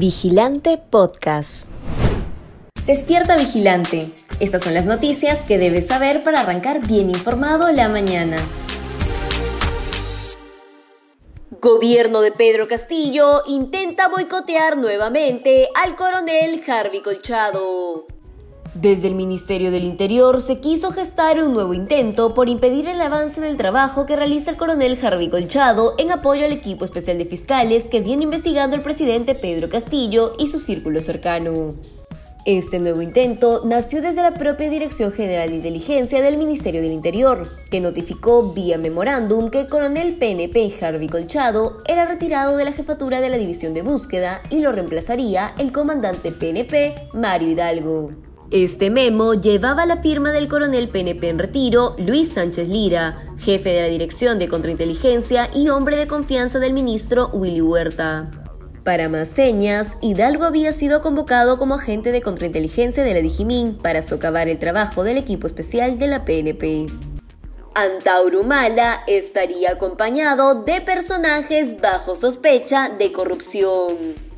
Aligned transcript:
Vigilante 0.00 0.78
Podcast. 0.78 1.68
Despierta 2.86 3.36
Vigilante. 3.36 4.06
Estas 4.40 4.62
son 4.62 4.72
las 4.72 4.86
noticias 4.86 5.46
que 5.46 5.58
debes 5.58 5.88
saber 5.88 6.24
para 6.24 6.40
arrancar 6.40 6.80
bien 6.86 7.10
informado 7.10 7.70
la 7.70 7.90
mañana. 7.90 8.38
Gobierno 11.50 12.22
de 12.22 12.32
Pedro 12.32 12.66
Castillo 12.66 13.42
intenta 13.46 14.08
boicotear 14.08 14.78
nuevamente 14.78 15.68
al 15.74 15.94
coronel 15.96 16.64
Harvey 16.66 17.02
Colchado. 17.02 18.06
Desde 18.74 19.08
el 19.08 19.16
Ministerio 19.16 19.72
del 19.72 19.82
Interior 19.82 20.40
se 20.40 20.60
quiso 20.60 20.92
gestar 20.92 21.42
un 21.42 21.52
nuevo 21.52 21.74
intento 21.74 22.34
por 22.34 22.48
impedir 22.48 22.86
el 22.86 23.00
avance 23.00 23.40
del 23.40 23.56
trabajo 23.56 24.06
que 24.06 24.14
realiza 24.14 24.52
el 24.52 24.56
coronel 24.56 24.96
Harvey 25.02 25.28
Colchado 25.28 25.94
en 25.98 26.12
apoyo 26.12 26.44
al 26.44 26.52
equipo 26.52 26.84
especial 26.84 27.18
de 27.18 27.24
fiscales 27.24 27.88
que 27.88 28.00
viene 28.00 28.22
investigando 28.22 28.76
el 28.76 28.82
presidente 28.82 29.34
Pedro 29.34 29.68
Castillo 29.68 30.34
y 30.38 30.46
su 30.46 30.60
círculo 30.60 31.00
cercano. 31.00 31.74
Este 32.46 32.78
nuevo 32.78 33.02
intento 33.02 33.62
nació 33.66 34.00
desde 34.02 34.22
la 34.22 34.34
propia 34.34 34.70
Dirección 34.70 35.12
General 35.12 35.50
de 35.50 35.56
Inteligencia 35.56 36.22
del 36.22 36.38
Ministerio 36.38 36.80
del 36.80 36.92
Interior, 36.92 37.46
que 37.70 37.80
notificó 37.80 38.52
vía 38.52 38.78
memorándum 38.78 39.50
que 39.50 39.60
el 39.60 39.66
coronel 39.66 40.16
PNP 40.16 40.72
Harvey 40.80 41.08
Colchado 41.08 41.78
era 41.86 42.06
retirado 42.06 42.56
de 42.56 42.64
la 42.64 42.72
jefatura 42.72 43.20
de 43.20 43.30
la 43.30 43.36
División 43.36 43.74
de 43.74 43.82
Búsqueda 43.82 44.42
y 44.48 44.60
lo 44.60 44.70
reemplazaría 44.70 45.54
el 45.58 45.72
comandante 45.72 46.30
PNP 46.30 47.08
Mario 47.12 47.50
Hidalgo. 47.50 48.29
Este 48.52 48.90
memo 48.90 49.34
llevaba 49.34 49.86
la 49.86 49.98
firma 49.98 50.32
del 50.32 50.48
coronel 50.48 50.88
PNP 50.88 51.28
en 51.28 51.38
retiro, 51.38 51.94
Luis 52.04 52.32
Sánchez 52.32 52.68
Lira, 52.68 53.14
jefe 53.38 53.68
de 53.68 53.82
la 53.82 53.86
Dirección 53.86 54.40
de 54.40 54.48
Contrainteligencia 54.48 55.48
y 55.54 55.68
hombre 55.68 55.96
de 55.96 56.08
confianza 56.08 56.58
del 56.58 56.72
ministro 56.72 57.28
Willy 57.32 57.60
Huerta. 57.60 58.28
Para 58.84 59.08
más 59.08 59.28
señas, 59.28 59.98
Hidalgo 60.02 60.46
había 60.46 60.72
sido 60.72 61.00
convocado 61.00 61.60
como 61.60 61.76
agente 61.76 62.10
de 62.10 62.22
contrainteligencia 62.22 63.04
de 63.04 63.14
la 63.14 63.20
Dijimín 63.20 63.76
para 63.80 64.02
socavar 64.02 64.48
el 64.48 64.58
trabajo 64.58 65.04
del 65.04 65.18
equipo 65.18 65.46
especial 65.46 66.00
de 66.00 66.08
la 66.08 66.24
PNP. 66.24 66.86
Antauro 67.76 68.42
Mala 68.42 69.04
estaría 69.06 69.70
acompañado 69.74 70.64
de 70.64 70.80
personajes 70.80 71.80
bajo 71.80 72.18
sospecha 72.20 72.88
de 72.98 73.12
corrupción. 73.12 74.29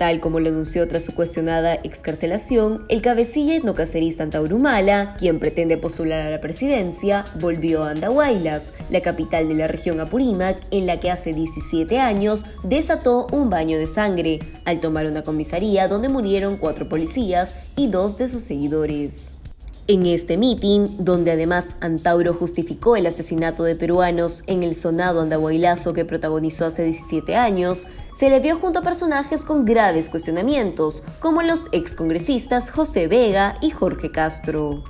Tal 0.00 0.18
como 0.18 0.40
lo 0.40 0.48
anunció 0.48 0.88
tras 0.88 1.04
su 1.04 1.14
cuestionada 1.14 1.74
excarcelación, 1.74 2.86
el 2.88 3.02
cabecilla 3.02 3.54
etnocacerista 3.54 4.22
Antaurumala, 4.22 5.14
quien 5.18 5.38
pretende 5.38 5.76
postular 5.76 6.22
a 6.22 6.30
la 6.30 6.40
presidencia, 6.40 7.26
volvió 7.38 7.84
a 7.84 7.90
Andahuaylas, 7.90 8.72
la 8.88 9.02
capital 9.02 9.46
de 9.48 9.56
la 9.56 9.66
región 9.66 10.00
Apurímac, 10.00 10.58
en 10.70 10.86
la 10.86 11.00
que 11.00 11.10
hace 11.10 11.34
17 11.34 11.98
años 11.98 12.46
desató 12.62 13.26
un 13.30 13.50
baño 13.50 13.76
de 13.76 13.86
sangre, 13.86 14.38
al 14.64 14.80
tomar 14.80 15.04
una 15.04 15.20
comisaría 15.20 15.86
donde 15.86 16.08
murieron 16.08 16.56
cuatro 16.56 16.88
policías 16.88 17.54
y 17.76 17.88
dos 17.88 18.16
de 18.16 18.28
sus 18.28 18.42
seguidores. 18.42 19.39
En 19.90 20.06
este 20.06 20.36
mitin, 20.36 21.04
donde 21.04 21.32
además 21.32 21.74
Antauro 21.80 22.32
justificó 22.32 22.94
el 22.94 23.06
asesinato 23.06 23.64
de 23.64 23.74
peruanos 23.74 24.44
en 24.46 24.62
el 24.62 24.76
sonado 24.76 25.20
andahuaylazo 25.20 25.94
que 25.94 26.04
protagonizó 26.04 26.64
hace 26.64 26.84
17 26.84 27.34
años, 27.34 27.88
se 28.14 28.30
le 28.30 28.38
vio 28.38 28.56
junto 28.56 28.78
a 28.78 28.82
personajes 28.82 29.44
con 29.44 29.64
graves 29.64 30.08
cuestionamientos, 30.08 31.02
como 31.18 31.42
los 31.42 31.66
excongresistas 31.72 32.70
José 32.70 33.08
Vega 33.08 33.56
y 33.60 33.70
Jorge 33.70 34.12
Castro. 34.12 34.84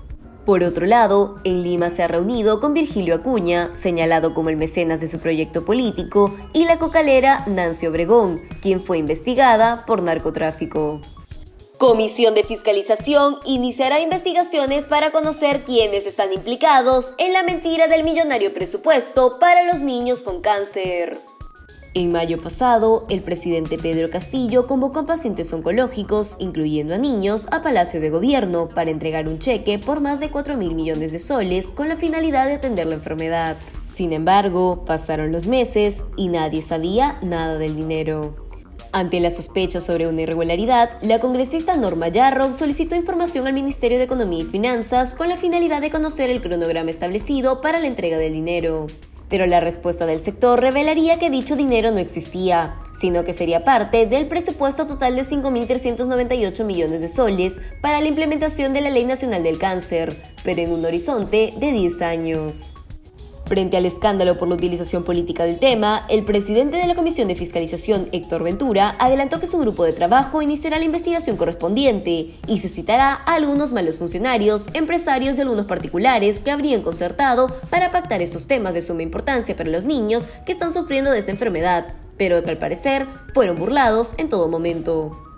Por 0.45 0.63
otro 0.63 0.85
lado, 0.85 1.37
en 1.45 1.63
Lima 1.63 1.89
se 1.89 2.03
ha 2.03 2.09
reunido 2.09 2.61
con 2.61 2.75
Virgilio 2.75 3.15
Acuña, 3.15 3.75
señalado 3.75 4.35
como 4.35 4.51
el 4.51 4.59
mecenas 4.59 5.01
de 5.01 5.09
su 5.09 5.19
proyecto 5.19 5.65
político, 5.65 6.35
y 6.53 6.67
la 6.67 6.79
cocalera 6.79 7.45
Nancy 7.47 7.87
Obregón, 7.87 8.43
quien 8.61 8.83
fue 8.83 8.99
investigada 8.99 9.87
por 9.87 10.03
narcotráfico. 10.03 11.01
Comisión 11.81 12.35
de 12.35 12.45
Fiscalización 12.45 13.39
iniciará 13.47 14.01
investigaciones 14.01 14.85
para 14.85 15.11
conocer 15.11 15.63
quiénes 15.63 16.05
están 16.05 16.31
implicados 16.31 17.07
en 17.17 17.33
la 17.33 17.43
mentira 17.43 17.89
del 17.89 18.05
millonario 18.05 18.53
presupuesto 18.53 19.39
para 19.41 19.65
los 19.65 19.81
niños 19.81 20.19
con 20.19 20.43
cáncer. 20.43 21.17
En 21.95 22.13
mayo 22.13 22.39
pasado, 22.39 23.07
el 23.09 23.23
presidente 23.23 23.79
Pedro 23.79 24.11
Castillo 24.11 24.67
convocó 24.67 24.99
a 24.99 25.07
pacientes 25.07 25.51
oncológicos, 25.55 26.37
incluyendo 26.39 26.97
a 26.97 26.99
niños, 26.99 27.49
a 27.51 27.63
Palacio 27.63 27.99
de 27.99 28.11
Gobierno 28.11 28.69
para 28.69 28.91
entregar 28.91 29.27
un 29.27 29.39
cheque 29.39 29.79
por 29.79 30.03
más 30.03 30.21
de 30.21 30.31
4 30.31 30.59
mil 30.59 30.75
millones 30.75 31.13
de 31.13 31.19
soles 31.19 31.71
con 31.71 31.89
la 31.89 31.97
finalidad 31.97 32.47
de 32.47 32.57
atender 32.57 32.89
la 32.89 32.97
enfermedad. 32.97 33.57
Sin 33.85 34.13
embargo, 34.13 34.85
pasaron 34.85 35.33
los 35.33 35.47
meses 35.47 36.05
y 36.15 36.29
nadie 36.29 36.61
sabía 36.61 37.19
nada 37.23 37.57
del 37.57 37.75
dinero. 37.75 38.50
Ante 38.93 39.21
la 39.21 39.31
sospecha 39.31 39.81
sobre 39.81 40.09
una 40.09 40.23
irregularidad, 40.23 40.91
la 41.03 41.21
congresista 41.21 41.77
Norma 41.77 42.09
Yarrow 42.09 42.53
solicitó 42.53 42.97
información 42.97 43.47
al 43.47 43.53
Ministerio 43.53 43.99
de 43.99 44.05
Economía 44.05 44.43
y 44.43 44.47
Finanzas 44.47 45.15
con 45.15 45.29
la 45.29 45.37
finalidad 45.37 45.81
de 45.81 45.91
conocer 45.91 46.29
el 46.29 46.43
cronograma 46.43 46.91
establecido 46.91 47.61
para 47.61 47.79
la 47.79 47.87
entrega 47.87 48.19
del 48.19 48.33
dinero. 48.33 48.89
Pero 49.29 49.47
la 49.47 49.61
respuesta 49.61 50.07
del 50.07 50.25
sector 50.25 50.61
revelaría 50.61 51.21
que 51.21 51.31
dicho 51.31 51.55
dinero 51.55 51.93
no 51.93 51.99
existía, 51.99 52.75
sino 52.93 53.23
que 53.23 53.33
sería 53.33 53.63
parte 53.63 54.07
del 54.07 54.27
presupuesto 54.27 54.89
total 54.89 55.15
de 55.15 55.23
5.398 55.23 56.65
millones 56.65 57.01
de 57.01 57.07
soles 57.07 57.61
para 57.81 58.01
la 58.01 58.09
implementación 58.09 58.73
de 58.73 58.81
la 58.81 58.91
Ley 58.91 59.05
Nacional 59.05 59.45
del 59.45 59.59
Cáncer, 59.59 60.17
pero 60.43 60.63
en 60.63 60.73
un 60.73 60.85
horizonte 60.85 61.55
de 61.57 61.71
10 61.71 62.03
años. 62.03 62.75
Frente 63.51 63.77
al 63.77 63.85
escándalo 63.85 64.39
por 64.39 64.47
la 64.47 64.55
utilización 64.55 65.03
política 65.03 65.45
del 65.45 65.59
tema, 65.59 66.07
el 66.09 66.25
presidente 66.25 66.77
de 66.77 66.87
la 66.87 66.95
Comisión 66.95 67.27
de 67.27 67.35
Fiscalización, 67.35 68.07
Héctor 68.13 68.45
Ventura, 68.45 68.95
adelantó 69.01 69.41
que 69.41 69.49
su 69.49 69.59
grupo 69.59 69.83
de 69.83 69.93
trabajo 69.93 70.41
iniciará 70.41 70.79
la 70.79 70.85
investigación 70.85 71.37
correspondiente 71.37 72.31
y 72.47 72.59
se 72.61 72.69
citará 72.69 73.13
a 73.27 73.35
algunos 73.35 73.73
malos 73.73 73.99
funcionarios, 73.99 74.69
empresarios 74.73 75.37
y 75.37 75.41
algunos 75.41 75.67
particulares 75.67 76.45
que 76.45 76.53
habrían 76.53 76.83
concertado 76.83 77.49
para 77.71 77.91
pactar 77.91 78.23
estos 78.23 78.47
temas 78.47 78.73
de 78.73 78.83
suma 78.83 79.03
importancia 79.03 79.57
para 79.57 79.69
los 79.69 79.85
niños 79.85 80.29
que 80.47 80.53
están 80.53 80.73
sufriendo 80.73 81.11
de 81.11 81.19
esta 81.19 81.33
enfermedad, 81.33 81.93
pero 82.17 82.45
que 82.45 82.51
al 82.51 82.59
parecer 82.59 83.09
fueron 83.35 83.57
burlados 83.57 84.15
en 84.19 84.29
todo 84.29 84.47
momento. 84.47 85.30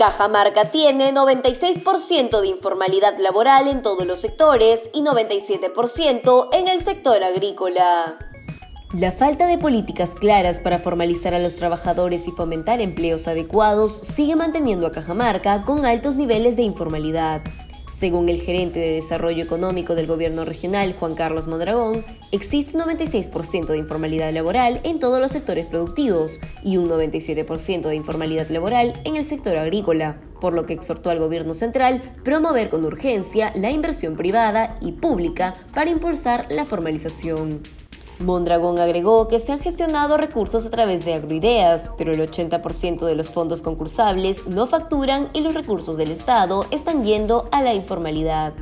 Cajamarca 0.00 0.62
tiene 0.62 1.12
96% 1.12 2.40
de 2.40 2.48
informalidad 2.48 3.18
laboral 3.18 3.68
en 3.68 3.82
todos 3.82 4.06
los 4.06 4.18
sectores 4.22 4.80
y 4.94 5.02
97% 5.02 6.48
en 6.52 6.68
el 6.68 6.82
sector 6.82 7.22
agrícola. 7.22 8.16
La 8.94 9.12
falta 9.12 9.46
de 9.46 9.58
políticas 9.58 10.14
claras 10.14 10.58
para 10.58 10.78
formalizar 10.78 11.34
a 11.34 11.38
los 11.38 11.58
trabajadores 11.58 12.26
y 12.28 12.30
fomentar 12.30 12.80
empleos 12.80 13.28
adecuados 13.28 13.92
sigue 13.92 14.36
manteniendo 14.36 14.86
a 14.86 14.90
Cajamarca 14.90 15.66
con 15.66 15.84
altos 15.84 16.16
niveles 16.16 16.56
de 16.56 16.62
informalidad. 16.62 17.42
Según 17.90 18.28
el 18.28 18.40
gerente 18.40 18.78
de 18.78 18.94
Desarrollo 18.94 19.42
Económico 19.42 19.94
del 19.94 20.06
Gobierno 20.06 20.44
Regional, 20.44 20.94
Juan 20.98 21.16
Carlos 21.16 21.48
Mondragón, 21.48 22.04
existe 22.30 22.76
un 22.76 22.84
96% 22.84 23.66
de 23.66 23.78
informalidad 23.78 24.32
laboral 24.32 24.80
en 24.84 25.00
todos 25.00 25.20
los 25.20 25.32
sectores 25.32 25.66
productivos 25.66 26.40
y 26.62 26.76
un 26.76 26.88
97% 26.88 27.88
de 27.88 27.96
informalidad 27.96 28.48
laboral 28.48 29.00
en 29.04 29.16
el 29.16 29.24
sector 29.24 29.58
agrícola, 29.58 30.20
por 30.40 30.54
lo 30.54 30.66
que 30.66 30.72
exhortó 30.72 31.10
al 31.10 31.18
Gobierno 31.18 31.52
Central 31.52 32.14
promover 32.22 32.70
con 32.70 32.84
urgencia 32.84 33.52
la 33.56 33.70
inversión 33.70 34.16
privada 34.16 34.78
y 34.80 34.92
pública 34.92 35.54
para 35.74 35.90
impulsar 35.90 36.46
la 36.48 36.64
formalización. 36.64 37.60
Mondragón 38.20 38.78
agregó 38.78 39.28
que 39.28 39.38
se 39.38 39.52
han 39.52 39.60
gestionado 39.60 40.18
recursos 40.18 40.66
a 40.66 40.70
través 40.70 41.04
de 41.06 41.14
agroideas, 41.14 41.90
pero 41.96 42.12
el 42.12 42.20
80% 42.20 43.06
de 43.06 43.14
los 43.14 43.30
fondos 43.30 43.62
concursables 43.62 44.46
no 44.46 44.66
facturan 44.66 45.28
y 45.32 45.40
los 45.40 45.54
recursos 45.54 45.96
del 45.96 46.10
Estado 46.10 46.66
están 46.70 47.02
yendo 47.02 47.48
a 47.50 47.62
la 47.62 47.72
informalidad. 47.72 48.52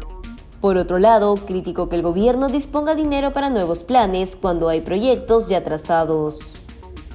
Por 0.60 0.76
otro 0.76 0.98
lado, 0.98 1.34
criticó 1.34 1.88
que 1.88 1.96
el 1.96 2.02
gobierno 2.02 2.48
disponga 2.48 2.94
dinero 2.94 3.32
para 3.32 3.50
nuevos 3.50 3.82
planes 3.82 4.36
cuando 4.36 4.68
hay 4.68 4.80
proyectos 4.80 5.48
ya 5.48 5.64
trazados. 5.64 6.54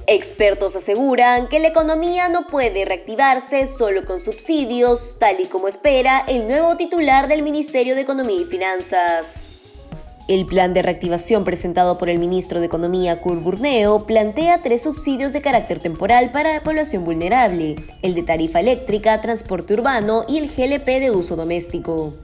Expertos 0.06 0.76
aseguran 0.76 1.48
que 1.48 1.60
la 1.60 1.68
economía 1.68 2.28
no 2.28 2.46
puede 2.46 2.84
reactivarse 2.84 3.70
solo 3.78 4.04
con 4.04 4.22
subsidios, 4.22 5.00
tal 5.18 5.40
y 5.40 5.48
como 5.48 5.68
espera 5.68 6.24
el 6.28 6.46
nuevo 6.46 6.76
titular 6.76 7.26
del 7.26 7.42
Ministerio 7.42 7.94
de 7.94 8.02
Economía 8.02 8.42
y 8.42 8.44
Finanzas. 8.44 9.43
El 10.26 10.46
plan 10.46 10.72
de 10.72 10.80
reactivación 10.80 11.44
presentado 11.44 11.98
por 11.98 12.08
el 12.08 12.18
ministro 12.18 12.58
de 12.58 12.66
Economía, 12.66 13.20
Kurt 13.20 13.42
Burneo, 13.42 14.06
plantea 14.06 14.62
tres 14.62 14.82
subsidios 14.82 15.34
de 15.34 15.42
carácter 15.42 15.80
temporal 15.80 16.30
para 16.30 16.54
la 16.54 16.62
población 16.62 17.04
vulnerable, 17.04 17.76
el 18.00 18.14
de 18.14 18.22
tarifa 18.22 18.60
eléctrica, 18.60 19.20
transporte 19.20 19.74
urbano 19.74 20.24
y 20.26 20.38
el 20.38 20.48
GLP 20.48 20.86
de 20.86 21.10
uso 21.10 21.36
doméstico. 21.36 22.14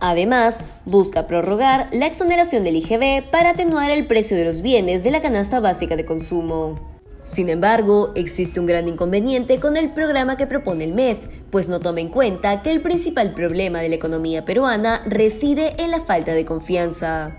Además, 0.00 0.64
busca 0.86 1.28
prorrogar 1.28 1.86
la 1.92 2.06
exoneración 2.06 2.64
del 2.64 2.76
IGB 2.76 3.30
para 3.30 3.50
atenuar 3.50 3.92
el 3.92 4.08
precio 4.08 4.36
de 4.36 4.44
los 4.44 4.60
bienes 4.60 5.04
de 5.04 5.12
la 5.12 5.22
canasta 5.22 5.60
básica 5.60 5.94
de 5.94 6.04
consumo. 6.04 6.74
Sin 7.22 7.48
embargo, 7.48 8.10
existe 8.16 8.58
un 8.58 8.66
gran 8.66 8.88
inconveniente 8.88 9.60
con 9.60 9.76
el 9.76 9.92
programa 9.92 10.36
que 10.36 10.48
propone 10.48 10.82
el 10.82 10.94
MEF, 10.94 11.18
pues 11.50 11.68
no 11.68 11.80
toma 11.80 12.00
en 12.00 12.08
cuenta 12.08 12.62
que 12.62 12.70
el 12.70 12.82
principal 12.82 13.34
problema 13.34 13.80
de 13.80 13.88
la 13.88 13.96
economía 13.96 14.44
peruana 14.44 15.02
reside 15.06 15.80
en 15.82 15.90
la 15.90 16.00
falta 16.00 16.32
de 16.32 16.44
confianza. 16.44 17.38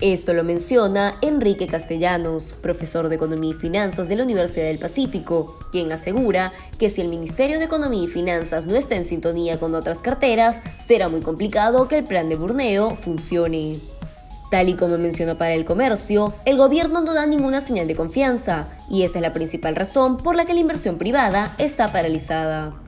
Esto 0.00 0.32
lo 0.32 0.44
menciona 0.44 1.16
Enrique 1.22 1.66
Castellanos, 1.66 2.54
profesor 2.62 3.08
de 3.08 3.16
Economía 3.16 3.50
y 3.50 3.54
Finanzas 3.54 4.08
de 4.08 4.14
la 4.14 4.22
Universidad 4.22 4.66
del 4.66 4.78
Pacífico, 4.78 5.58
quien 5.72 5.90
asegura 5.90 6.52
que 6.78 6.88
si 6.88 7.00
el 7.00 7.08
Ministerio 7.08 7.58
de 7.58 7.64
Economía 7.64 8.04
y 8.04 8.06
Finanzas 8.06 8.64
no 8.66 8.76
está 8.76 8.94
en 8.94 9.04
sintonía 9.04 9.58
con 9.58 9.74
otras 9.74 9.98
carteras, 9.98 10.62
será 10.80 11.08
muy 11.08 11.20
complicado 11.20 11.88
que 11.88 11.98
el 11.98 12.04
plan 12.04 12.28
de 12.28 12.36
burneo 12.36 12.94
funcione. 12.94 13.78
Tal 14.52 14.68
y 14.68 14.74
como 14.74 14.98
mencionó 14.98 15.36
para 15.36 15.54
el 15.54 15.64
comercio, 15.64 16.32
el 16.44 16.56
gobierno 16.56 17.00
no 17.00 17.12
da 17.12 17.26
ninguna 17.26 17.60
señal 17.60 17.88
de 17.88 17.96
confianza, 17.96 18.68
y 18.88 19.02
esa 19.02 19.18
es 19.18 19.22
la 19.22 19.32
principal 19.32 19.74
razón 19.74 20.16
por 20.16 20.36
la 20.36 20.44
que 20.44 20.54
la 20.54 20.60
inversión 20.60 20.96
privada 20.96 21.56
está 21.58 21.90
paralizada. 21.90 22.87